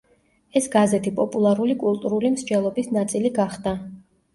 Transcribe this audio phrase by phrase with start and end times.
[0.61, 3.81] ეს გაზეთი პოპულარული კულტურული მსჯელობის ნაწილი გახდა.